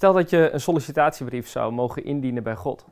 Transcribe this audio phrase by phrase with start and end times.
[0.00, 2.86] Stel dat je een sollicitatiebrief zou mogen indienen bij God.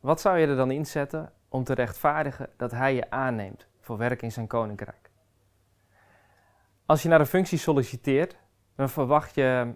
[0.00, 4.22] Wat zou je er dan inzetten om te rechtvaardigen dat Hij je aanneemt voor werk
[4.22, 5.10] in zijn koninkrijk?
[6.86, 8.36] Als je naar een functie solliciteert,
[8.76, 9.74] dan verwacht je,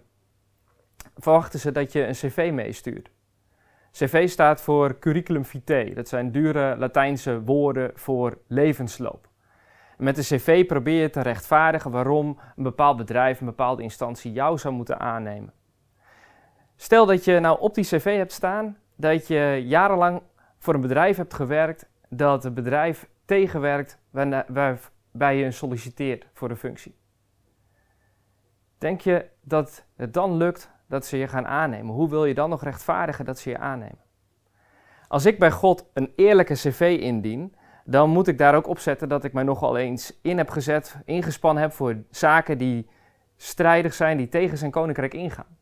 [1.17, 3.09] verwachten ze dat je een cv meestuurt.
[3.91, 5.93] CV staat voor curriculum vitae.
[5.93, 9.29] Dat zijn dure Latijnse woorden voor levensloop.
[9.97, 14.57] Met de cv probeer je te rechtvaardigen waarom een bepaald bedrijf, een bepaalde instantie jou
[14.57, 15.53] zou moeten aannemen.
[16.83, 20.21] Stel dat je nou op die cv hebt staan dat je jarenlang
[20.59, 23.97] voor een bedrijf hebt gewerkt dat het bedrijf tegenwerkt
[24.47, 26.95] waarbij je solliciteert voor de functie.
[28.77, 31.95] Denk je dat het dan lukt dat ze je gaan aannemen?
[31.95, 34.03] Hoe wil je dan nog rechtvaardigen dat ze je aannemen?
[35.07, 37.55] Als ik bij God een eerlijke cv indien,
[37.85, 41.63] dan moet ik daar ook opzetten dat ik mij nogal eens in heb gezet, ingespannen
[41.63, 42.89] heb voor zaken die
[43.35, 45.61] strijdig zijn, die tegen zijn koninkrijk ingaan.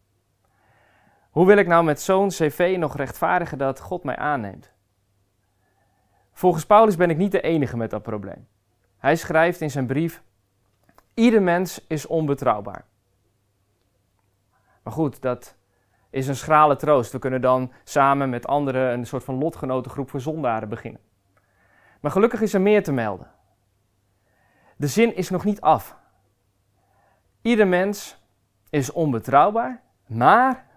[1.31, 4.71] Hoe wil ik nou met zo'n cv nog rechtvaardigen dat God mij aanneemt?
[6.33, 8.47] Volgens Paulus ben ik niet de enige met dat probleem.
[8.97, 10.23] Hij schrijft in zijn brief:
[11.13, 12.85] Ieder mens is onbetrouwbaar.
[14.83, 15.55] Maar goed, dat
[16.09, 17.11] is een schrale troost.
[17.11, 21.01] We kunnen dan samen met anderen een soort van lotgenotengroep voor zondaren beginnen.
[21.99, 23.31] Maar gelukkig is er meer te melden.
[24.77, 25.97] De zin is nog niet af.
[27.41, 28.21] Ieder mens
[28.69, 30.69] is onbetrouwbaar, maar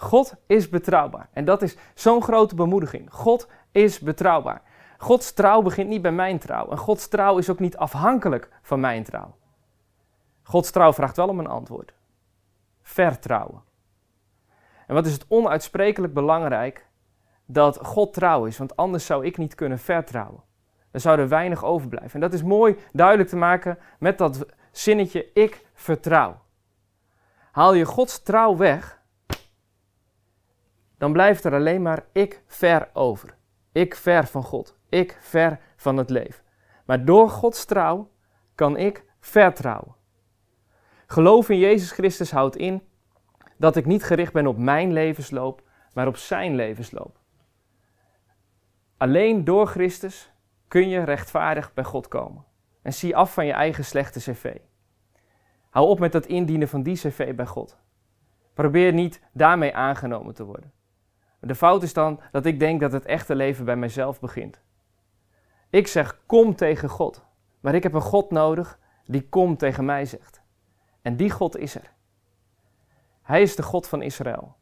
[0.00, 1.28] God is betrouwbaar.
[1.32, 3.12] En dat is zo'n grote bemoediging.
[3.12, 4.62] God is betrouwbaar.
[4.98, 6.70] Gods trouw begint niet bij mijn trouw.
[6.70, 9.36] En Gods trouw is ook niet afhankelijk van mijn trouw.
[10.42, 11.94] Gods trouw vraagt wel om een antwoord.
[12.82, 13.62] Vertrouwen.
[14.86, 16.86] En wat is het onuitsprekelijk belangrijk
[17.46, 20.42] dat God trouw is, want anders zou ik niet kunnen vertrouwen.
[20.90, 22.14] Dan zou er weinig overblijven.
[22.14, 26.40] En dat is mooi duidelijk te maken met dat zinnetje ik vertrouw.
[27.50, 28.97] Haal je Gods trouw weg,
[30.98, 33.36] dan blijft er alleen maar ik ver over.
[33.72, 34.78] Ik ver van God.
[34.88, 36.44] Ik ver van het leven.
[36.84, 38.10] Maar door Gods trouw
[38.54, 39.94] kan ik vertrouwen.
[41.06, 42.82] Geloof in Jezus Christus houdt in
[43.56, 45.62] dat ik niet gericht ben op mijn levensloop,
[45.94, 47.18] maar op zijn levensloop.
[48.96, 50.32] Alleen door Christus
[50.68, 52.44] kun je rechtvaardig bij God komen.
[52.82, 54.56] En zie af van je eigen slechte cv.
[55.70, 57.78] Hou op met het indienen van die cv bij God.
[58.54, 60.72] Probeer niet daarmee aangenomen te worden.
[61.40, 64.60] De fout is dan dat ik denk dat het echte leven bij mijzelf begint.
[65.70, 67.24] Ik zeg kom tegen God,
[67.60, 70.42] maar ik heb een God nodig die kom tegen mij zegt.
[71.02, 71.92] En die God is er.
[73.22, 74.56] Hij is de God van Israël,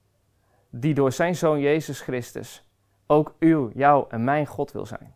[0.71, 2.65] die door zijn zoon Jezus Christus
[3.07, 5.15] ook uw, jou en mijn God wil zijn.